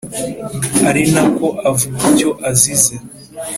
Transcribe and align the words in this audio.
ari 0.89 1.03
na 1.13 1.23
ko 1.37 1.47
avuga 1.69 1.95
icyo 2.11 2.29
azize; 2.49 2.95